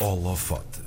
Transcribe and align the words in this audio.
Holofote. 0.00 0.85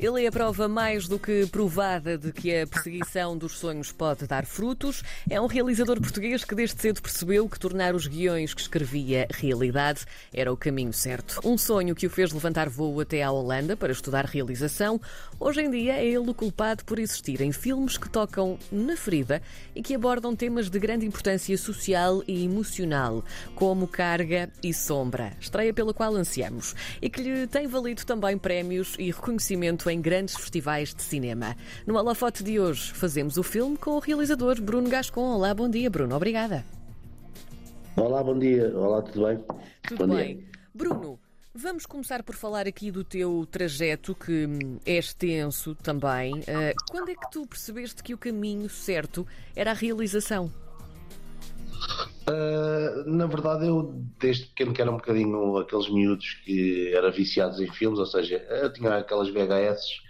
Ele 0.00 0.22
é 0.22 0.28
a 0.28 0.30
prova 0.30 0.68
mais 0.68 1.08
do 1.08 1.18
que 1.18 1.44
provada 1.46 2.16
de 2.16 2.30
que 2.30 2.56
a 2.56 2.64
perseguição 2.68 3.36
dos 3.36 3.58
sonhos 3.58 3.90
pode 3.90 4.28
dar 4.28 4.46
frutos. 4.46 5.02
É 5.28 5.40
um 5.40 5.48
realizador 5.48 6.00
português 6.00 6.44
que 6.44 6.54
desde 6.54 6.80
cedo 6.80 7.02
percebeu 7.02 7.48
que 7.48 7.58
tornar 7.58 7.96
os 7.96 8.06
guiões 8.06 8.54
que 8.54 8.60
escrevia 8.60 9.26
realidade 9.34 10.06
era 10.32 10.52
o 10.52 10.56
caminho 10.56 10.92
certo. 10.92 11.40
Um 11.44 11.58
sonho 11.58 11.96
que 11.96 12.06
o 12.06 12.10
fez 12.10 12.30
levantar 12.30 12.68
voo 12.68 13.00
até 13.00 13.24
à 13.24 13.32
Holanda 13.32 13.76
para 13.76 13.90
estudar 13.90 14.24
realização. 14.24 15.00
Hoje 15.40 15.62
em 15.62 15.70
dia 15.70 15.94
é 15.94 16.06
ele 16.06 16.30
o 16.30 16.34
culpado 16.34 16.84
por 16.84 17.00
existir 17.00 17.40
em 17.40 17.50
filmes 17.50 17.98
que 17.98 18.08
tocam 18.08 18.56
na 18.70 18.96
ferida 18.96 19.42
e 19.74 19.82
que 19.82 19.96
abordam 19.96 20.36
temas 20.36 20.70
de 20.70 20.78
grande 20.78 21.06
importância 21.06 21.58
social 21.58 22.22
e 22.28 22.44
emocional, 22.44 23.24
como 23.56 23.88
carga 23.88 24.48
e 24.62 24.72
sombra, 24.72 25.32
estreia 25.40 25.74
pela 25.74 25.92
qual 25.92 26.14
ansiamos, 26.14 26.76
e 27.02 27.10
que 27.10 27.20
lhe 27.20 27.48
tem 27.48 27.66
valido 27.66 28.06
também 28.06 28.38
prémios 28.38 28.94
e 28.96 29.10
reconhecimento 29.10 29.87
em 29.88 30.00
grandes 30.00 30.36
festivais 30.36 30.94
de 30.94 31.02
cinema. 31.02 31.56
No 31.86 31.96
Holofote 31.96 32.42
de 32.42 32.60
hoje, 32.60 32.92
fazemos 32.92 33.36
o 33.36 33.42
filme 33.42 33.76
com 33.76 33.92
o 33.92 33.98
realizador 33.98 34.60
Bruno 34.60 34.88
Gascon. 34.88 35.34
Olá, 35.34 35.54
bom 35.54 35.68
dia, 35.68 35.88
Bruno. 35.88 36.14
Obrigada. 36.14 36.64
Olá, 37.96 38.22
bom 38.22 38.38
dia. 38.38 38.72
Olá, 38.76 39.02
tudo 39.02 39.26
bem? 39.26 39.44
Tudo 39.82 40.06
bom 40.06 40.14
bem. 40.14 40.36
Dia. 40.36 40.46
Bruno, 40.74 41.18
vamos 41.54 41.86
começar 41.86 42.22
por 42.22 42.34
falar 42.34 42.66
aqui 42.66 42.90
do 42.90 43.02
teu 43.02 43.46
trajeto, 43.50 44.14
que 44.14 44.46
hum, 44.46 44.78
é 44.86 44.98
extenso 44.98 45.74
também. 45.74 46.34
Uh, 46.34 46.74
quando 46.90 47.10
é 47.10 47.14
que 47.14 47.30
tu 47.30 47.46
percebeste 47.46 48.02
que 48.02 48.14
o 48.14 48.18
caminho 48.18 48.68
certo 48.68 49.26
era 49.56 49.72
a 49.72 49.74
realização? 49.74 50.52
Uh, 52.28 53.08
na 53.08 53.26
verdade, 53.26 53.66
eu 53.66 54.04
desde 54.20 54.46
pequeno 54.48 54.74
que 54.74 54.82
era 54.82 54.90
um 54.90 54.96
bocadinho 54.96 55.56
aqueles 55.56 55.88
miúdos 55.88 56.34
que 56.44 56.92
eram 56.94 57.10
viciados 57.10 57.58
em 57.58 57.72
filmes, 57.72 57.98
ou 57.98 58.06
seja, 58.06 58.36
eu 58.50 58.70
tinha 58.70 58.96
aquelas 58.96 59.30
VHS 59.30 60.02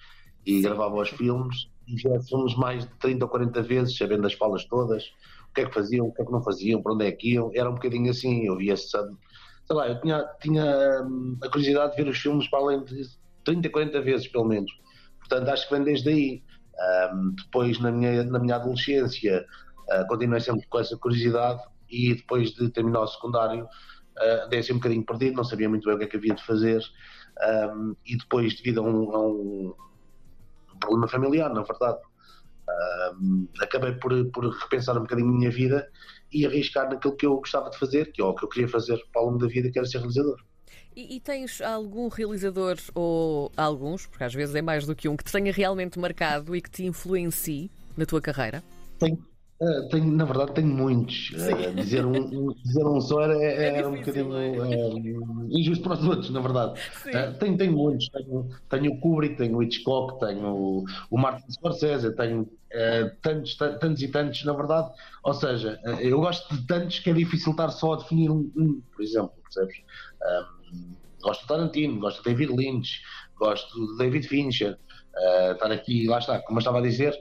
e 0.44 0.60
gravava 0.60 0.96
os 0.96 1.10
filmes 1.10 1.68
e 1.86 1.96
já 1.96 2.20
filmes 2.22 2.56
mais 2.56 2.84
de 2.84 2.90
30 2.98 3.24
ou 3.24 3.30
40 3.30 3.62
vezes, 3.62 3.96
sabendo 3.96 4.26
as 4.26 4.34
falas 4.34 4.64
todas, 4.64 5.04
o 5.48 5.54
que 5.54 5.60
é 5.60 5.66
que 5.66 5.72
faziam, 5.72 6.06
o 6.06 6.12
que 6.12 6.22
é 6.22 6.24
que 6.24 6.32
não 6.32 6.42
faziam, 6.42 6.82
para 6.82 6.92
onde 6.92 7.06
é 7.06 7.12
que 7.12 7.34
iam, 7.34 7.52
era 7.54 7.70
um 7.70 7.74
bocadinho 7.74 8.10
assim, 8.10 8.46
eu 8.46 8.56
via 8.56 8.76
sei 9.68 9.76
lá, 9.76 9.88
eu 9.88 10.00
tinha, 10.00 10.24
tinha 10.40 11.02
hum, 11.02 11.38
a 11.42 11.48
curiosidade 11.48 11.94
de 11.94 12.02
ver 12.02 12.10
os 12.10 12.18
filmes 12.18 12.48
para 12.48 12.58
além 12.58 12.82
de 12.84 13.02
30, 13.44 13.68
40 13.68 14.00
vezes 14.00 14.26
pelo 14.26 14.44
menos. 14.44 14.70
Portanto, 15.18 15.48
acho 15.50 15.68
que 15.68 15.74
vem 15.74 15.84
desde 15.84 16.08
aí. 16.08 16.42
Um, 17.12 17.34
depois, 17.34 17.78
na 17.80 17.90
minha, 17.90 18.24
na 18.24 18.38
minha 18.38 18.56
adolescência, 18.56 19.44
uh, 19.90 20.06
continuei 20.06 20.40
sempre 20.40 20.66
com 20.68 20.78
essa 20.78 20.96
curiosidade 20.96 21.60
e 21.90 22.14
depois 22.14 22.50
de 22.50 22.68
terminar 22.70 23.00
o 23.00 23.06
secundário 23.06 23.64
uh, 23.64 24.48
dei 24.48 24.60
assim 24.60 24.72
um 24.72 24.76
bocadinho 24.76 25.04
perdido, 25.04 25.36
não 25.36 25.44
sabia 25.44 25.68
muito 25.68 25.84
bem 25.84 25.94
o 25.94 25.98
que 25.98 26.04
é 26.04 26.08
que 26.08 26.16
havia 26.16 26.34
de 26.34 26.44
fazer 26.44 26.82
um, 27.74 27.94
e 28.04 28.16
depois 28.16 28.54
devido 28.56 28.80
a 28.80 28.82
um, 28.82 29.14
a 29.14 29.28
um, 29.28 29.74
problema 30.80 31.08
familiar, 31.08 31.52
na 31.52 31.62
verdade 31.62 31.98
um, 33.20 33.48
acabei 33.60 33.92
por, 33.92 34.12
por 34.30 34.48
repensar 34.48 34.96
um 34.96 35.00
bocadinho 35.00 35.28
a 35.28 35.32
minha 35.32 35.50
vida 35.50 35.88
e 36.32 36.44
arriscar 36.44 36.88
naquilo 36.90 37.16
que 37.16 37.26
eu 37.26 37.36
gostava 37.36 37.70
de 37.70 37.78
fazer, 37.78 38.12
que 38.12 38.20
é 38.20 38.24
o 38.24 38.34
que 38.34 38.44
eu 38.44 38.48
queria 38.48 38.68
fazer 38.68 39.02
para 39.12 39.22
o 39.22 39.26
longo 39.26 39.38
da 39.38 39.46
vida, 39.46 39.70
que 39.70 39.78
era 39.78 39.86
ser 39.86 39.98
realizador. 39.98 40.38
E, 40.94 41.16
e, 41.16 41.20
tens 41.20 41.60
algum 41.60 42.08
realizador, 42.08 42.76
ou 42.94 43.52
alguns, 43.56 44.06
porque 44.06 44.24
às 44.24 44.34
vezes 44.34 44.54
é 44.54 44.60
mais 44.60 44.84
do 44.84 44.96
que 44.96 45.08
um, 45.08 45.16
que 45.16 45.24
te 45.24 45.32
tenha 45.32 45.52
realmente 45.52 45.98
marcado 45.98 46.54
e 46.56 46.60
que 46.60 46.70
te 46.70 46.84
influencie 46.84 47.70
na 47.96 48.04
tua 48.04 48.20
carreira? 48.20 48.62
Tenho, 48.98 49.24
Uh, 49.60 49.88
tenho, 49.88 50.12
na 50.12 50.24
verdade, 50.24 50.54
tenho 50.54 50.68
muitos. 50.68 51.30
Uh, 51.30 51.74
dizer, 51.74 52.06
um, 52.06 52.16
um, 52.16 52.54
dizer 52.62 52.84
um 52.86 53.00
só 53.00 53.22
era, 53.22 53.34
era 53.42 53.78
é 53.78 53.86
um 53.88 53.96
bocadinho 53.96 54.28
uh, 54.30 55.48
injusto 55.50 55.82
para 55.82 55.94
os 55.94 56.04
outros, 56.04 56.30
na 56.30 56.40
verdade. 56.40 56.80
tenho, 57.40 57.56
tenho 57.56 57.72
muitos. 57.72 58.08
Tenho, 58.08 58.48
tenho 58.68 58.92
o 58.92 59.00
Kubrick, 59.00 59.36
tenho 59.36 59.56
o 59.56 59.62
Hitchcock, 59.62 60.20
tenho 60.20 60.46
o, 60.46 60.84
o 61.10 61.18
Martin 61.18 61.50
Scorsese, 61.50 62.14
tenho 62.14 62.48
tantos, 63.20 63.56
tantos 63.56 64.00
e 64.00 64.08
tantos, 64.08 64.44
na 64.44 64.52
verdade. 64.52 64.92
Ou 65.24 65.34
seja, 65.34 65.80
eu 66.00 66.20
gosto 66.20 66.54
de 66.54 66.64
tantos 66.64 67.00
que 67.00 67.10
é 67.10 67.12
difícil 67.12 67.50
estar 67.50 67.70
só 67.70 67.94
a 67.94 67.96
definir 67.96 68.30
um, 68.30 68.48
um 68.56 68.80
por 68.94 69.02
exemplo, 69.02 69.32
percebes? 69.42 69.76
gosto 71.20 71.40
de 71.40 71.48
Tarantino, 71.48 71.98
gosto 71.98 72.22
de 72.22 72.30
David 72.30 72.52
Lynch, 72.52 73.00
gosto 73.36 73.74
de 73.74 73.98
David 73.98 74.28
Fincher. 74.28 74.78
estar 75.52 75.72
aqui, 75.72 76.06
lá 76.06 76.18
está, 76.18 76.38
como 76.42 76.58
eu 76.58 76.60
estava 76.60 76.78
a 76.78 76.82
dizer 76.82 77.12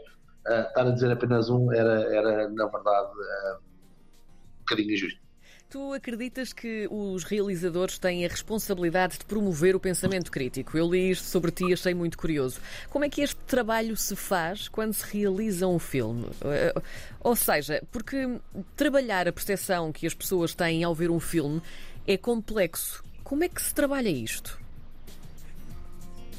uh, 0.48 0.68
estar 0.68 0.88
a 0.88 0.92
dizer 0.92 1.12
apenas 1.12 1.50
um 1.50 1.72
era, 1.72 2.02
era 2.14 2.50
na 2.50 2.66
verdade, 2.68 3.12
uh, 3.12 3.58
um 3.58 4.60
bocadinho 4.60 4.94
injusto. 4.94 5.28
Tu 5.70 5.94
acreditas 5.94 6.54
que 6.54 6.88
os 6.90 7.26
realizadores 7.26 8.00
têm 8.00 8.26
a 8.26 8.30
responsabilidade 8.30 9.18
de 9.20 9.26
promover 9.26 9.76
o 9.76 9.80
pensamento 9.82 10.32
crítico? 10.32 10.78
Eu 10.78 10.90
li 10.90 11.12
isto 11.12 11.26
sobre 11.26 11.52
ti 11.52 11.66
e 11.66 11.74
achei 11.74 11.94
muito 11.94 12.18
curioso. 12.18 12.62
Como 12.90 13.04
é 13.04 13.10
que 13.10 13.22
este 13.22 13.36
trabalho 13.42 13.98
se 13.98 14.16
faz 14.16 14.70
quando 14.70 14.94
se 14.94 15.06
realiza 15.18 15.68
um 15.68 15.78
filme? 15.78 16.26
Ou 17.20 17.36
seja, 17.36 17.84
porque 17.92 18.40
trabalhar 18.78 19.28
a 19.28 19.34
percepção 19.34 19.92
que 19.92 20.08
as 20.08 20.14
pessoas 20.14 20.56
têm 20.56 20.86
ao 20.86 20.96
ver 20.96 21.12
um 21.12 21.20
filme 21.20 21.62
é 22.08 22.16
complexo. 22.16 23.04
Como 23.22 23.44
é 23.44 23.50
que 23.50 23.62
se 23.62 23.76
trabalha 23.76 24.08
isto? 24.08 24.58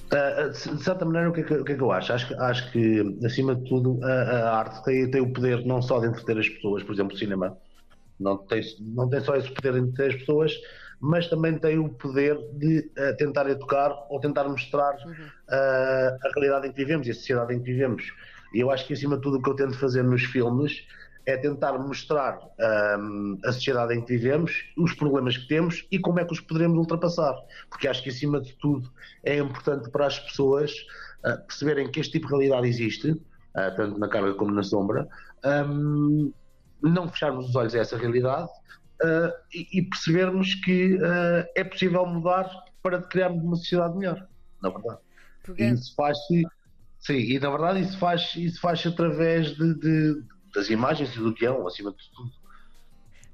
Uh, 0.08 0.50
de 0.50 0.82
certa 0.82 1.04
maneira, 1.04 1.28
o 1.28 1.32
que, 1.32 1.40
é 1.40 1.44
que, 1.44 1.54
o 1.54 1.64
que, 1.64 1.72
é 1.72 1.74
que, 1.76 1.82
eu 1.82 1.92
acho? 1.92 2.12
acho? 2.12 2.34
Acho 2.40 2.72
que, 2.72 3.18
acima 3.24 3.54
de 3.54 3.68
tudo, 3.68 4.02
a, 4.02 4.08
a 4.08 4.58
arte 4.58 4.82
tem, 4.84 5.10
tem, 5.10 5.20
o 5.20 5.32
poder 5.32 5.66
não 5.66 5.82
só 5.82 6.00
de 6.00 6.06
entreter 6.06 6.38
as 6.38 6.48
pessoas, 6.48 6.82
por 6.82 6.94
exemplo, 6.94 7.14
o 7.14 7.18
cinema 7.18 7.56
não 8.18 8.38
tem, 8.38 8.62
não 8.80 9.08
tem 9.08 9.20
só 9.20 9.36
esse 9.36 9.50
poder 9.50 9.74
de 9.74 9.80
entreter 9.80 10.14
as 10.14 10.20
pessoas, 10.20 10.52
mas 11.00 11.28
também 11.28 11.58
tem 11.58 11.78
o 11.78 11.90
poder 11.90 12.36
de 12.54 12.90
uh, 12.98 13.16
tentar 13.18 13.48
educar 13.50 13.94
ou 14.08 14.18
tentar 14.18 14.44
mostrar 14.44 14.94
uhum. 15.04 15.12
uh, 15.12 16.18
a 16.26 16.30
realidade 16.34 16.68
em 16.68 16.72
que 16.72 16.78
vivemos 16.78 17.06
e 17.06 17.10
a 17.10 17.14
sociedade 17.14 17.54
em 17.54 17.58
que 17.58 17.70
vivemos. 17.70 18.02
E 18.54 18.60
eu 18.60 18.70
acho 18.70 18.86
que, 18.86 18.94
acima 18.94 19.16
de 19.16 19.22
tudo, 19.22 19.38
o 19.38 19.42
que 19.42 19.50
eu 19.50 19.54
tento 19.54 19.78
fazer 19.78 20.02
nos 20.02 20.24
filmes 20.24 20.86
é 21.28 21.36
tentar 21.36 21.78
mostrar 21.78 22.40
um, 22.98 23.38
a 23.44 23.52
sociedade 23.52 23.94
em 23.94 24.00
que 24.00 24.16
vivemos, 24.16 24.64
os 24.78 24.94
problemas 24.94 25.36
que 25.36 25.46
temos 25.46 25.86
e 25.90 25.98
como 25.98 26.18
é 26.18 26.24
que 26.24 26.32
os 26.32 26.40
poderemos 26.40 26.78
ultrapassar. 26.78 27.34
Porque 27.68 27.86
acho 27.86 28.02
que, 28.02 28.08
acima 28.08 28.40
de 28.40 28.54
tudo, 28.54 28.90
é 29.22 29.36
importante 29.36 29.90
para 29.90 30.06
as 30.06 30.18
pessoas 30.18 30.72
uh, 31.26 31.38
perceberem 31.46 31.90
que 31.90 32.00
este 32.00 32.12
tipo 32.12 32.28
de 32.28 32.32
realidade 32.32 32.66
existe, 32.66 33.10
uh, 33.10 33.76
tanto 33.76 34.00
na 34.00 34.08
carga 34.08 34.32
como 34.36 34.52
na 34.52 34.62
sombra, 34.62 35.06
um, 35.68 36.32
não 36.82 37.06
fecharmos 37.10 37.50
os 37.50 37.54
olhos 37.54 37.74
a 37.74 37.80
essa 37.80 37.98
realidade 37.98 38.48
uh, 39.02 39.30
e, 39.52 39.80
e, 39.80 39.82
percebermos 39.82 40.54
que 40.54 40.98
é 41.54 41.62
possível 41.62 42.06
mudar 42.06 42.50
para 42.82 43.02
criarmos 43.02 43.44
uma 43.44 43.56
sociedade 43.56 43.98
melhor, 43.98 44.26
na 44.62 44.70
verdade. 44.70 45.00
Porque... 45.42 45.62
E 45.62 45.74
isso 45.74 45.94
faz-se. 45.94 46.46
Sim, 47.00 47.18
e 47.18 47.38
na 47.38 47.50
verdade 47.50 47.80
isso 47.80 47.96
faz 47.98 48.34
isso 48.34 48.60
faz 48.60 48.84
através 48.84 49.54
de, 49.54 49.74
de 49.74 50.22
das 50.58 50.68
imagens 50.68 51.14
e 51.14 51.18
do 51.18 51.32
guião, 51.32 51.66
acima 51.66 51.92
de 51.92 52.10
tudo. 52.10 52.30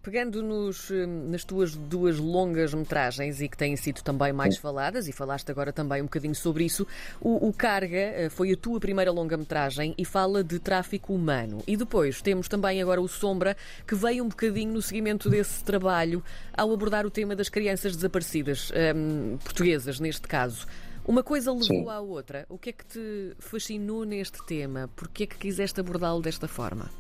Pegando 0.03 0.43
nos, 0.43 0.91
hum, 0.91 1.31
nas 1.31 1.45
tuas 1.45 1.75
duas 1.75 2.19
longas 2.19 2.75
metragens 2.75 3.41
e 3.41 3.49
que 3.49 3.57
têm 3.57 3.75
sido 3.75 4.03
também 4.03 4.35
mais 4.35 4.59
faladas, 4.59 5.09
e 5.09 5.13
falaste 5.13 5.51
agora 5.51 5.73
também 5.73 6.03
um 6.03 6.05
bocadinho 6.05 6.35
sobre 6.35 6.65
isso, 6.65 6.87
o, 7.19 7.49
o 7.49 7.55
Carga 7.55 7.97
eh, 7.97 8.29
foi 8.29 8.53
a 8.53 8.57
tua 8.57 8.79
primeira 8.79 9.11
longa 9.11 9.35
metragem 9.39 9.95
e 9.97 10.05
fala 10.05 10.45
de 10.45 10.59
tráfico 10.59 11.15
humano. 11.15 11.63
E 11.67 11.75
depois 11.75 12.21
temos 12.21 12.49
também 12.49 12.83
agora 12.83 13.01
o 13.01 13.09
Sombra, 13.09 13.57
que 13.87 13.95
veio 13.95 14.23
um 14.23 14.29
bocadinho 14.29 14.75
no 14.75 14.83
seguimento 14.83 15.31
desse 15.31 15.65
trabalho 15.65 16.23
ao 16.53 16.71
abordar 16.71 17.07
o 17.07 17.11
tema 17.11 17.35
das 17.35 17.49
crianças 17.49 17.97
desaparecidas, 17.97 18.71
um, 18.95 19.39
portuguesas 19.39 19.99
neste 19.99 20.29
caso. 20.29 20.67
Uma 21.07 21.23
coisa 21.23 21.51
levou 21.51 21.65
Sim. 21.65 21.89
à 21.89 22.01
outra. 22.01 22.45
O 22.51 22.59
que 22.59 22.69
é 22.69 22.73
que 22.73 22.85
te 22.85 23.33
fascinou 23.39 24.05
neste 24.05 24.45
tema? 24.45 24.91
Porquê 24.95 25.23
é 25.23 25.27
que 25.27 25.39
quiseste 25.39 25.81
abordá-lo 25.81 26.21
desta 26.21 26.47
forma? 26.47 26.91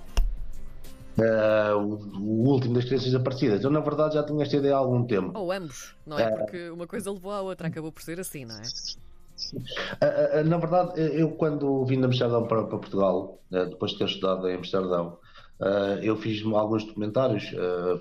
Uh, 1.16 1.78
o, 2.18 2.48
último 2.48 2.74
das 2.74 2.84
crianças 2.84 3.06
desaparecidas. 3.06 3.62
Eu, 3.62 3.70
na 3.70 3.80
verdade, 3.80 4.14
já 4.14 4.24
tinha 4.24 4.42
esta 4.42 4.56
ideia 4.56 4.74
há 4.74 4.78
algum 4.78 5.04
tempo. 5.04 5.38
Ou 5.38 5.52
ambos, 5.52 5.94
não 6.04 6.18
é? 6.18 6.28
Uh, 6.28 6.38
Porque 6.38 6.70
uma 6.70 6.86
coisa 6.88 7.12
levou 7.12 7.30
à 7.30 7.40
outra, 7.40 7.68
acabou 7.68 7.92
por 7.92 8.02
ser 8.02 8.18
assim, 8.18 8.44
não 8.44 8.56
é? 8.56 8.62
Uh, 8.62 10.48
na 10.48 10.58
verdade, 10.58 11.00
eu, 11.00 11.30
quando 11.32 11.84
vim 11.84 12.00
de 12.00 12.06
Amsterdão 12.06 12.46
para, 12.48 12.64
para 12.64 12.78
Portugal, 12.78 13.38
depois 13.50 13.92
de 13.92 13.98
ter 13.98 14.04
estudado 14.06 14.48
em 14.48 14.56
Amsterdão, 14.56 15.18
eu 16.02 16.16
fiz 16.16 16.44
alguns 16.44 16.84
documentários 16.84 17.54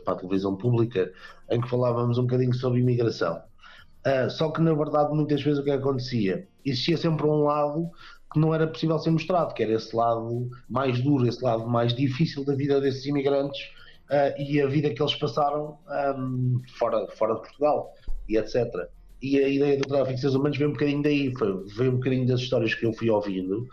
para 0.03 0.13
a 0.13 0.17
televisão 0.17 0.55
pública 0.55 1.11
em 1.51 1.61
que 1.61 1.69
falávamos 1.69 2.17
um 2.17 2.23
bocadinho 2.23 2.53
sobre 2.53 2.79
imigração. 2.79 3.41
só 4.31 4.49
que, 4.49 4.61
na 4.61 4.73
verdade, 4.73 5.13
muitas 5.13 5.41
vezes 5.43 5.59
o 5.59 5.63
que 5.63 5.69
acontecia? 5.69 6.47
Existia 6.65 6.97
sempre 6.97 7.27
um 7.27 7.43
lado 7.43 7.91
que 8.33 8.39
não 8.39 8.53
era 8.53 8.67
possível 8.67 8.97
ser 8.99 9.11
mostrado, 9.11 9.53
que 9.53 9.63
era 9.63 9.73
esse 9.73 9.95
lado 9.95 10.49
mais 10.67 10.99
duro, 10.99 11.27
esse 11.27 11.43
lado 11.43 11.67
mais 11.67 11.93
difícil 11.93 12.43
da 12.43 12.55
vida 12.55 12.81
desses 12.81 13.05
imigrantes 13.05 13.61
uh, 14.09 14.41
e 14.41 14.59
a 14.59 14.67
vida 14.67 14.89
que 14.89 15.01
eles 15.01 15.15
passaram 15.15 15.77
um, 16.17 16.59
fora, 16.77 17.07
fora 17.11 17.35
de 17.35 17.41
Portugal 17.41 17.93
e 18.27 18.37
etc. 18.37 18.65
E 19.21 19.37
a 19.37 19.47
ideia 19.47 19.77
do 19.77 19.87
tráfico 19.87 20.15
de 20.15 20.21
seres 20.21 20.35
humanos 20.35 20.57
veio 20.57 20.69
um 20.69 20.73
bocadinho 20.73 21.03
daí, 21.03 21.33
foi, 21.37 21.63
veio 21.77 21.91
um 21.91 21.95
bocadinho 21.95 22.27
das 22.27 22.41
histórias 22.41 22.73
que 22.73 22.85
eu 22.85 22.93
fui 22.93 23.09
ouvindo 23.09 23.67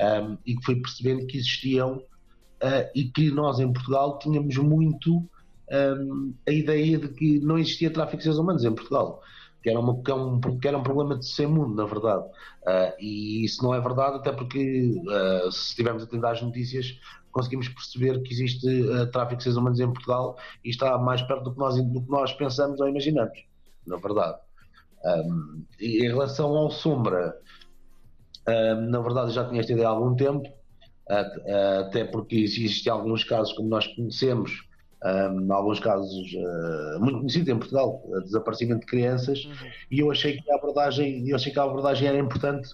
um, 0.00 0.38
e 0.44 0.56
que 0.56 0.64
fui 0.64 0.76
percebendo 0.80 1.26
que 1.26 1.36
existiam 1.36 1.98
uh, 1.98 2.90
e 2.94 3.04
que 3.04 3.30
nós 3.30 3.60
em 3.60 3.72
Portugal 3.72 4.18
tínhamos 4.18 4.56
muito 4.56 5.22
um, 5.70 6.34
a 6.46 6.50
ideia 6.50 6.98
de 6.98 7.08
que 7.08 7.38
não 7.40 7.58
existia 7.58 7.90
tráfico 7.90 8.18
de 8.18 8.24
seres 8.24 8.38
humanos 8.38 8.64
em 8.64 8.74
Portugal. 8.74 9.20
Que 9.62 9.70
era, 9.70 9.80
uma, 9.80 10.00
que, 10.02 10.10
é 10.10 10.14
um, 10.14 10.40
que 10.40 10.68
era 10.68 10.78
um 10.78 10.82
problema 10.82 11.18
de 11.18 11.26
ser 11.26 11.46
mundo, 11.46 11.74
na 11.74 11.84
verdade. 11.84 12.24
Uh, 12.62 12.92
e 13.00 13.44
isso 13.44 13.62
não 13.62 13.74
é 13.74 13.80
verdade, 13.80 14.16
até 14.16 14.32
porque 14.32 14.94
uh, 14.96 15.50
se 15.50 15.70
estivermos 15.70 16.02
atender 16.02 16.26
às 16.26 16.40
notícias, 16.40 16.98
conseguimos 17.32 17.68
perceber 17.68 18.22
que 18.22 18.32
existe 18.32 18.66
uh, 18.66 19.10
tráfico 19.10 19.38
de 19.38 19.42
seres 19.42 19.56
humanos 19.56 19.80
em 19.80 19.92
Portugal 19.92 20.36
e 20.64 20.70
está 20.70 20.96
mais 20.98 21.22
perto 21.22 21.44
do 21.44 21.52
que 21.52 21.58
nós, 21.58 21.76
do 21.76 22.02
que 22.02 22.10
nós 22.10 22.32
pensamos 22.32 22.80
ou 22.80 22.88
imaginamos, 22.88 23.38
na 23.86 23.96
verdade. 23.96 24.38
Um, 25.04 25.64
em 25.80 26.08
relação 26.08 26.56
ao 26.56 26.70
Sombra, 26.70 27.36
um, 28.48 28.80
na 28.88 29.00
verdade 29.00 29.32
já 29.32 29.48
tinha 29.48 29.60
esta 29.60 29.72
ideia 29.72 29.88
há 29.88 29.90
algum 29.90 30.14
tempo, 30.16 30.48
até 31.86 32.04
porque 32.04 32.36
existem 32.36 32.92
alguns 32.92 33.22
casos 33.22 33.52
como 33.52 33.68
nós 33.68 33.86
conhecemos 33.86 34.65
um, 35.06 35.52
alguns 35.52 35.80
casos 35.80 36.32
uh, 36.34 37.00
muito 37.00 37.18
conhecidos 37.18 37.48
em 37.48 37.58
Portugal, 37.58 38.02
desaparecimento 38.24 38.80
de 38.80 38.86
crianças, 38.86 39.44
uhum. 39.44 39.70
e 39.90 40.00
eu 40.00 40.10
achei 40.10 40.40
que 40.40 40.50
a 40.50 40.56
abordagem, 40.56 41.28
eu 41.28 41.36
achei 41.36 41.52
que 41.52 41.58
a 41.58 41.62
abordagem 41.62 42.08
era 42.08 42.18
importante 42.18 42.68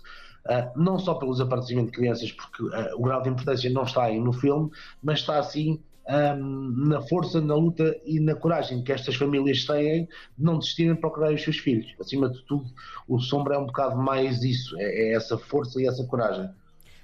uh, 0.47 0.79
não 0.79 0.99
só 0.99 1.15
pelo 1.15 1.33
desaparecimento 1.33 1.91
de 1.91 1.97
crianças, 1.99 2.33
porque 2.33 2.63
uh, 2.63 2.97
o 2.97 3.03
grau 3.03 3.23
de 3.23 3.29
importância 3.29 3.71
não 3.71 3.83
está 3.83 4.05
aí 4.05 4.19
no 4.19 4.33
filme, 4.33 4.71
mas 5.03 5.21
está 5.21 5.39
assim 5.39 5.81
um, 6.09 6.89
na 6.89 7.01
força, 7.03 7.41
na 7.41 7.55
luta 7.55 7.97
e 8.05 8.19
na 8.21 8.35
coragem 8.35 8.83
que 8.83 8.93
estas 8.93 9.15
famílias 9.15 9.65
têm 9.65 10.05
de 10.05 10.45
não 10.45 10.59
desistirem 10.59 10.95
de 10.95 11.01
procurar 11.01 11.33
os 11.33 11.43
seus 11.43 11.59
filhos. 11.59 11.95
Acima 12.01 12.29
de 12.29 12.43
tudo, 12.45 12.67
o 13.09 13.21
Sombra 13.21 13.55
é 13.55 13.59
um 13.59 13.67
bocado 13.67 13.97
mais 13.97 14.43
isso, 14.43 14.77
é, 14.79 14.85
é 14.85 15.15
essa 15.15 15.39
força 15.39 15.81
e 15.81 15.87
essa 15.87 16.05
coragem. 16.05 16.51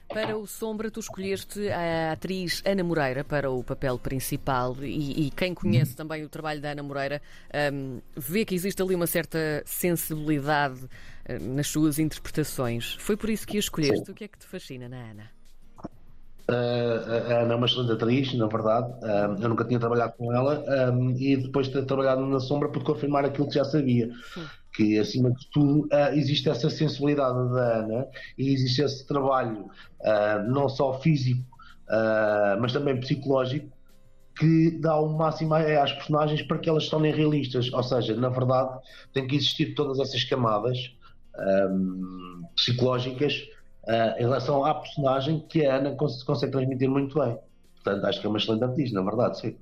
Para 0.09 0.39
o 0.39 0.47
Sombra, 0.47 0.91
tu 0.91 1.01
escolheste 1.01 1.69
a 1.69 2.13
atriz 2.13 2.63
Ana 2.65 2.83
Moreira 2.83 3.23
para 3.23 3.51
o 3.51 3.63
papel 3.63 3.99
principal 3.99 4.75
e, 4.81 5.27
e 5.27 5.31
quem 5.31 5.53
conhece 5.53 5.95
também 5.95 6.25
o 6.25 6.29
trabalho 6.29 6.61
da 6.63 6.71
Ana 6.71 6.83
Moreira 6.83 7.21
um, 7.73 8.01
vê 8.17 8.45
que 8.45 8.55
existe 8.55 8.81
ali 8.81 8.95
uma 8.95 9.07
certa 9.07 9.63
sensibilidade 9.67 10.81
uh, 10.85 11.55
nas 11.55 11.69
suas 11.69 11.99
interpretações. 11.99 12.97
Foi 12.99 13.17
por 13.17 13.29
isso 13.29 13.47
que 13.47 13.59
a 13.59 13.61
escolheste. 13.61 14.07
Sim. 14.07 14.13
O 14.13 14.15
que 14.15 14.25
é 14.25 14.29
que 14.29 14.39
te 14.39 14.47
fascina 14.47 14.89
na 14.89 14.97
Ana? 14.97 15.31
Uh, 16.51 17.33
a 17.33 17.43
Ana 17.43 17.53
é 17.53 17.57
uma 17.57 17.67
excelente 17.67 17.93
atriz, 17.93 18.33
na 18.33 18.47
verdade. 18.47 18.91
Uh, 19.03 19.43
eu 19.43 19.49
nunca 19.51 19.65
tinha 19.65 19.79
trabalhado 19.79 20.15
com 20.17 20.33
ela 20.33 20.65
um, 20.91 21.11
e 21.11 21.37
depois 21.37 21.67
de 21.67 21.75
ter 21.75 21.85
trabalhado 21.85 22.25
na 22.25 22.41
Sombra 22.41 22.71
pude 22.71 22.87
confirmar 22.87 23.27
aquilo 23.27 23.47
que 23.47 23.57
já 23.57 23.65
sabia. 23.65 24.11
Sim 24.33 24.47
que 24.79 24.97
acima 24.97 25.33
de 25.33 25.51
tudo 25.51 25.87
uh, 25.87 26.15
existe 26.15 26.49
essa 26.49 26.71
sensibilidade 26.71 27.53
da 27.53 27.79
Ana 27.79 28.07
e 28.39 28.53
existe 28.53 28.81
esse 28.81 29.05
trabalho 29.05 29.63
uh, 29.63 30.49
não 30.49 30.69
só 30.69 31.01
físico 31.01 31.43
uh, 31.89 32.61
mas 32.61 32.73
também 32.73 32.99
psicológico 33.01 33.77
que 34.39 34.71
dá 34.81 34.95
o 35.01 35.09
máximo 35.09 35.53
às 35.55 35.93
personagens 35.93 36.43
para 36.43 36.59
que 36.59 36.69
elas 36.69 36.85
se 36.85 36.91
tornem 36.91 37.13
realistas, 37.13 37.73
ou 37.73 37.83
seja, 37.83 38.15
na 38.15 38.29
verdade 38.29 38.79
tem 39.13 39.27
que 39.27 39.35
existir 39.35 39.75
todas 39.75 39.99
essas 39.99 40.23
camadas 40.23 40.97
um, 41.69 42.45
psicológicas 42.55 43.35
em 44.17 44.21
relação 44.21 44.65
à 44.65 44.75
personagem 44.75 45.41
que 45.49 45.67
a 45.67 45.79
Ana 45.79 45.91
cons 45.97 46.23
consegue 46.23 46.53
transmitir 46.53 46.89
muito 46.89 47.19
bem. 47.19 47.37
Portanto, 47.83 48.05
acho 48.05 48.21
que 48.21 48.27
é 48.27 48.29
uma 48.29 48.39
excelente 48.39 48.63
artista, 48.63 48.95
na 48.95 49.05
verdade, 49.05 49.41
sim. 49.41 49.57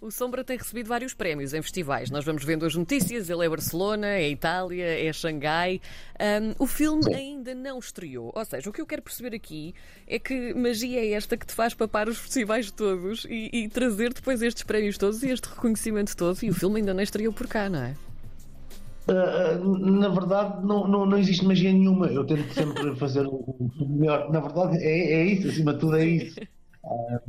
O 0.00 0.10
Sombra 0.10 0.44
tem 0.44 0.56
recebido 0.56 0.88
vários 0.88 1.14
prémios 1.14 1.54
em 1.54 1.62
festivais. 1.62 2.10
Nós 2.10 2.24
vamos 2.24 2.44
vendo 2.44 2.64
as 2.64 2.74
notícias. 2.74 3.28
Ele 3.28 3.44
é 3.44 3.48
Barcelona, 3.48 4.08
é 4.08 4.30
Itália, 4.30 4.84
é 4.84 5.12
Xangai. 5.12 5.80
Um, 6.20 6.64
o 6.64 6.66
filme 6.66 7.02
Sim. 7.04 7.14
ainda 7.14 7.54
não 7.54 7.78
estreou. 7.78 8.32
Ou 8.34 8.44
seja, 8.44 8.68
o 8.68 8.72
que 8.72 8.80
eu 8.80 8.86
quero 8.86 9.02
perceber 9.02 9.34
aqui 9.34 9.74
é 10.06 10.18
que 10.18 10.54
magia 10.54 11.00
é 11.00 11.12
esta 11.12 11.36
que 11.36 11.46
te 11.46 11.52
faz 11.52 11.74
papar 11.74 12.08
os 12.08 12.18
festivais 12.18 12.70
todos 12.70 13.24
e, 13.28 13.50
e 13.52 13.68
trazer 13.68 14.12
depois 14.12 14.42
estes 14.42 14.62
prémios 14.62 14.98
todos 14.98 15.22
e 15.22 15.30
este 15.30 15.48
reconhecimento 15.48 16.16
todo. 16.16 16.38
E 16.42 16.50
o 16.50 16.54
filme 16.54 16.80
ainda 16.80 16.94
não 16.94 17.02
estreou 17.02 17.32
por 17.32 17.46
cá, 17.46 17.68
não 17.68 17.80
é? 17.80 17.94
Uh, 19.08 19.78
na 19.78 20.08
verdade, 20.08 20.64
não, 20.64 20.86
não, 20.86 21.04
não 21.06 21.18
existe 21.18 21.44
magia 21.44 21.72
nenhuma. 21.72 22.06
Eu 22.06 22.24
tento 22.24 22.52
sempre 22.52 22.94
fazer 22.96 23.26
o 23.26 23.70
melhor. 23.80 24.30
Na 24.30 24.40
verdade, 24.40 24.76
é, 24.78 25.12
é 25.14 25.24
isso, 25.24 25.48
acima 25.48 25.74
de 25.74 25.80
tudo, 25.80 25.96
é 25.96 26.04
isso. 26.04 26.40
Uh, 26.84 27.20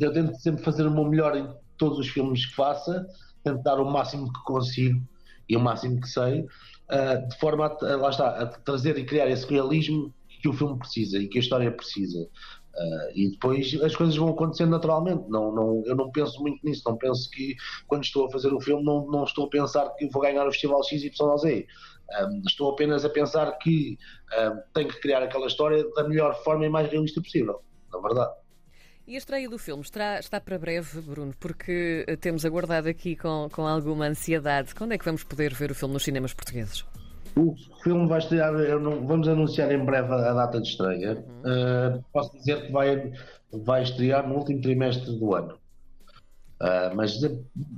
eu 0.00 0.12
tento 0.12 0.38
sempre 0.38 0.62
fazer 0.62 0.86
o 0.86 0.90
meu 0.90 1.04
melhor 1.04 1.36
em 1.36 1.48
todos 1.80 1.98
os 1.98 2.08
filmes 2.08 2.46
que 2.46 2.54
faça, 2.54 3.06
tento 3.42 3.62
dar 3.62 3.80
o 3.80 3.90
máximo 3.90 4.30
que 4.30 4.44
consigo 4.44 5.00
e 5.48 5.56
o 5.56 5.60
máximo 5.60 6.00
que 6.00 6.08
sei, 6.08 6.42
uh, 6.42 7.28
de 7.28 7.38
forma 7.38 7.66
a, 7.66 7.96
lá 7.96 8.10
está, 8.10 8.28
a 8.28 8.46
trazer 8.46 8.96
e 8.98 9.04
criar 9.04 9.28
esse 9.28 9.46
realismo 9.46 10.14
que 10.40 10.48
o 10.48 10.52
filme 10.52 10.78
precisa 10.78 11.18
e 11.18 11.26
que 11.26 11.38
a 11.38 11.40
história 11.40 11.72
precisa. 11.72 12.20
Uh, 12.20 13.10
e 13.14 13.30
depois 13.30 13.74
as 13.82 13.96
coisas 13.96 14.14
vão 14.14 14.28
acontecendo 14.28 14.70
naturalmente. 14.70 15.24
Não, 15.28 15.52
não, 15.52 15.82
eu 15.86 15.96
não 15.96 16.10
penso 16.12 16.40
muito 16.40 16.64
nisso. 16.64 16.82
Não 16.86 16.96
penso 16.96 17.28
que 17.30 17.56
quando 17.88 18.04
estou 18.04 18.26
a 18.26 18.30
fazer 18.30 18.52
o 18.52 18.60
filme, 18.60 18.84
não, 18.84 19.06
não 19.10 19.24
estou 19.24 19.46
a 19.46 19.50
pensar 19.50 19.88
que 19.96 20.08
vou 20.08 20.22
ganhar 20.22 20.46
o 20.46 20.52
Festival 20.52 20.82
XYZ. 20.84 21.10
Um, 22.22 22.42
estou 22.46 22.70
apenas 22.70 23.04
a 23.04 23.10
pensar 23.10 23.50
que 23.58 23.98
um, 24.38 24.60
tenho 24.72 24.88
que 24.88 25.00
criar 25.00 25.22
aquela 25.22 25.46
história 25.46 25.84
da 25.94 26.06
melhor 26.06 26.34
forma 26.44 26.64
e 26.64 26.68
mais 26.68 26.90
realista 26.90 27.20
possível. 27.20 27.60
Na 27.92 27.98
verdade. 28.00 28.32
E 29.10 29.16
a 29.16 29.18
estreia 29.18 29.50
do 29.50 29.58
filme 29.58 29.82
está, 29.82 30.20
está 30.20 30.40
para 30.40 30.56
breve, 30.56 31.00
Bruno, 31.00 31.34
porque 31.40 32.04
eh, 32.06 32.14
temos 32.14 32.44
aguardado 32.44 32.88
aqui 32.88 33.16
com, 33.16 33.48
com 33.50 33.66
alguma 33.66 34.06
ansiedade. 34.06 34.72
Quando 34.72 34.92
é 34.92 34.98
que 34.98 35.04
vamos 35.04 35.24
poder 35.24 35.52
ver 35.52 35.72
o 35.72 35.74
filme 35.74 35.94
nos 35.94 36.04
cinemas 36.04 36.32
portugueses? 36.32 36.84
O 37.34 37.52
filme 37.82 38.06
vai 38.06 38.20
estrear, 38.20 38.52
não, 38.78 39.04
vamos 39.04 39.26
anunciar 39.26 39.72
em 39.72 39.84
breve 39.84 40.12
a, 40.12 40.30
a 40.30 40.32
data 40.32 40.60
de 40.60 40.68
estreia. 40.68 41.14
Uhum. 41.14 41.96
Uh, 41.96 42.04
posso 42.12 42.38
dizer 42.38 42.64
que 42.64 42.70
vai, 42.70 43.12
vai 43.52 43.82
estrear 43.82 44.28
no 44.28 44.36
último 44.36 44.60
trimestre 44.60 45.10
do 45.18 45.34
ano. 45.34 45.58
Uh, 46.60 46.94
mas 46.94 47.18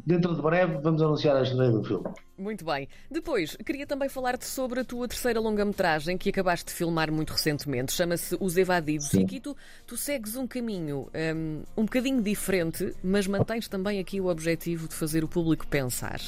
dentro 0.04 0.34
de 0.34 0.42
breve 0.42 0.78
vamos 0.78 1.00
anunciar 1.00 1.36
a 1.36 1.42
estreia 1.42 1.70
do 1.70 1.84
filme. 1.84 2.04
Muito 2.36 2.64
bem. 2.64 2.88
Depois, 3.08 3.56
queria 3.64 3.86
também 3.86 4.08
falar-te 4.08 4.44
sobre 4.44 4.80
a 4.80 4.84
tua 4.84 5.06
terceira 5.06 5.38
longa-metragem 5.38 6.18
que 6.18 6.30
acabaste 6.30 6.66
de 6.66 6.72
filmar 6.72 7.12
muito 7.12 7.32
recentemente. 7.32 7.92
Chama-se 7.92 8.36
Os 8.40 8.56
Evadidos. 8.56 9.06
Sim. 9.06 9.20
E 9.20 9.24
aqui 9.24 9.40
tu, 9.40 9.56
tu 9.86 9.96
segues 9.96 10.34
um 10.34 10.48
caminho 10.48 11.08
um, 11.14 11.62
um 11.76 11.84
bocadinho 11.84 12.20
diferente, 12.20 12.92
mas 13.04 13.28
mantens 13.28 13.68
também 13.68 14.00
aqui 14.00 14.20
o 14.20 14.26
objetivo 14.26 14.88
de 14.88 14.94
fazer 14.94 15.22
o 15.22 15.28
público 15.28 15.64
pensar. 15.68 16.20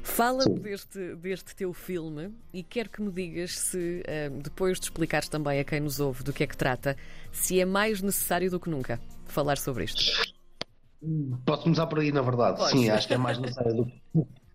Fala-me 0.00 0.60
deste, 0.60 1.16
deste 1.16 1.56
teu 1.56 1.72
filme 1.72 2.32
e 2.52 2.62
quero 2.62 2.88
que 2.88 3.02
me 3.02 3.10
digas 3.10 3.58
se, 3.58 4.02
um, 4.32 4.38
depois 4.38 4.78
de 4.78 4.84
explicares 4.84 5.28
também 5.28 5.58
a 5.58 5.64
quem 5.64 5.80
nos 5.80 5.98
ouve 5.98 6.22
do 6.22 6.32
que 6.32 6.44
é 6.44 6.46
que 6.46 6.56
trata, 6.56 6.96
se 7.32 7.60
é 7.60 7.64
mais 7.64 8.00
necessário 8.00 8.48
do 8.48 8.60
que 8.60 8.70
nunca 8.70 9.00
falar 9.26 9.58
sobre 9.58 9.84
isto. 9.84 10.39
Posso 11.46 11.62
começar 11.62 11.86
por 11.86 11.98
aí, 11.98 12.12
na 12.12 12.20
verdade. 12.20 12.68
Sim, 12.68 12.90
acho 12.90 13.08
que 13.08 13.14
é 13.14 13.18
mais 13.18 13.38
necessário 13.38 13.74
do 13.74 13.86
que, 13.86 14.02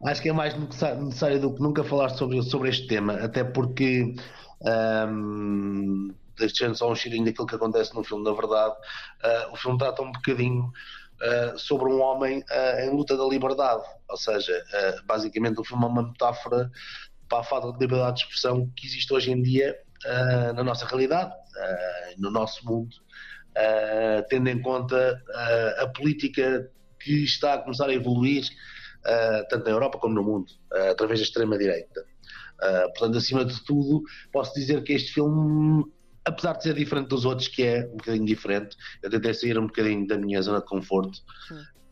acho 0.05 0.21
que 0.21 0.29
é 0.29 0.33
mais 0.33 0.55
necessário 0.55 1.39
do 1.39 1.55
que 1.55 1.61
nunca 1.61 1.83
falar 1.83 2.09
sobre, 2.09 2.41
sobre 2.43 2.69
este 2.69 2.87
tema, 2.87 3.13
até 3.13 3.43
porque 3.43 4.15
um, 4.61 6.13
deixando 6.37 6.75
só 6.75 6.91
um 6.91 6.95
cheirinho 6.95 7.25
daquilo 7.25 7.47
que 7.47 7.55
acontece 7.55 7.95
no 7.95 8.03
filme, 8.03 8.23
na 8.23 8.33
verdade, 8.33 8.75
uh, 9.23 9.53
o 9.53 9.55
filme 9.55 9.77
trata 9.79 10.03
um 10.03 10.11
bocadinho 10.11 10.65
uh, 10.65 11.57
sobre 11.57 11.91
um 11.91 11.99
homem 11.99 12.39
uh, 12.39 12.79
em 12.81 12.91
luta 12.91 13.17
da 13.17 13.25
liberdade, 13.25 13.83
ou 14.07 14.17
seja, 14.17 14.53
basicamente 15.05 15.59
o 15.59 15.63
filme 15.63 15.83
é 15.83 15.87
uma 15.87 16.03
metáfora 16.03 16.69
para 17.27 17.39
a 17.39 17.43
falta 17.43 17.71
de 17.71 17.79
liberdade 17.79 18.17
de 18.17 18.23
expressão 18.23 18.71
que 18.75 18.85
existe 18.85 19.11
hoje 19.11 19.31
em 19.31 19.41
dia 19.41 19.75
na 20.53 20.63
nossa 20.63 20.85
realidade, 20.85 21.33
no 22.19 22.29
nosso 22.29 22.63
mundo 22.63 22.95
uh, 23.55 24.25
tendo 24.29 24.49
em 24.49 24.61
conta 24.61 25.21
uh, 25.29 25.83
a 25.83 25.87
política 25.87 26.69
que 26.99 27.23
está 27.23 27.55
a 27.55 27.57
começar 27.59 27.87
a 27.89 27.93
evoluir, 27.93 28.43
uh, 28.43 29.47
tanto 29.49 29.65
na 29.65 29.71
Europa 29.71 29.97
como 29.97 30.15
no 30.15 30.23
mundo, 30.23 30.51
através 30.91 31.19
da 31.19 31.25
extrema-direita. 31.25 32.05
portanto, 32.97 33.17
acima 33.17 33.45
de 33.45 33.63
tudo, 33.63 34.03
posso 34.31 34.53
dizer 34.53 34.83
que 34.83 34.93
este 34.93 35.13
filme, 35.13 35.85
apesar 36.23 36.53
de 36.53 36.63
ser 36.63 36.73
diferente 36.73 37.09
dos 37.09 37.25
outros, 37.25 37.47
que 37.47 37.63
é 37.63 37.85
um 37.85 37.97
bocadinho 37.97 38.25
diferente, 38.25 38.75
eu 39.01 39.09
tentei 39.09 39.33
sair 39.33 39.57
um 39.57 39.67
bocadinho 39.67 40.07
da 40.07 40.17
minha 40.17 40.41
zona 40.41 40.59
de 40.59 40.65
conforto. 40.65 41.19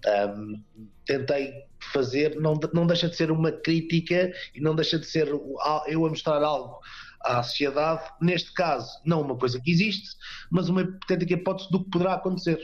Um, 0.05 0.61
tentei 1.05 1.53
fazer, 1.93 2.35
não, 2.35 2.59
não 2.73 2.85
deixa 2.85 3.07
de 3.07 3.15
ser 3.15 3.31
uma 3.31 3.51
crítica 3.51 4.31
e 4.53 4.59
não 4.59 4.75
deixa 4.75 4.99
de 4.99 5.05
ser 5.05 5.27
eu 5.27 6.05
a 6.05 6.09
mostrar 6.09 6.43
algo 6.43 6.79
à 7.23 7.41
sociedade, 7.41 8.03
neste 8.21 8.53
caso, 8.53 8.89
não 9.05 9.21
uma 9.21 9.35
coisa 9.35 9.59
que 9.59 9.71
existe, 9.71 10.09
mas 10.51 10.69
uma 10.69 10.81
hipotética 10.81 11.33
hipótese 11.33 11.69
do 11.71 11.83
que 11.83 11.89
poderá 11.89 12.15
acontecer, 12.15 12.59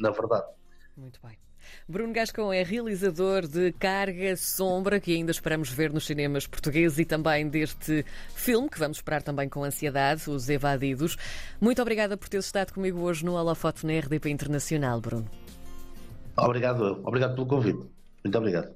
na 0.00 0.10
verdade. 0.10 0.46
Muito 0.96 1.20
bem. 1.22 1.38
Bruno 1.88 2.12
Gascon 2.12 2.52
é 2.52 2.62
realizador 2.62 3.46
de 3.46 3.72
Carga 3.72 4.36
Sombra, 4.36 5.00
que 5.00 5.14
ainda 5.14 5.30
esperamos 5.30 5.70
ver 5.70 5.92
nos 5.92 6.06
cinemas 6.06 6.46
portugueses 6.46 6.98
e 6.98 7.04
também 7.04 7.48
deste 7.48 8.04
filme, 8.34 8.68
que 8.68 8.78
vamos 8.78 8.98
esperar 8.98 9.22
também 9.22 9.48
com 9.48 9.64
ansiedade, 9.64 10.28
Os 10.30 10.48
Evadidos. 10.48 11.16
Muito 11.60 11.80
obrigada 11.80 12.16
por 12.16 12.28
teres 12.28 12.46
estado 12.46 12.72
comigo 12.72 13.00
hoje 13.00 13.24
no 13.24 13.34
Holofote 13.34 13.86
na 13.86 13.98
RDP 13.98 14.30
Internacional, 14.30 15.00
Bruno. 15.00 15.28
Obrigado, 16.36 17.00
obrigado 17.04 17.34
pelo 17.34 17.46
convite. 17.46 17.86
Muito 18.24 18.38
obrigado. 18.38 18.70